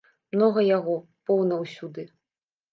Многа 0.35 0.63
яго, 0.77 0.95
поўна 1.29 1.61
ўсюды! 1.67 2.09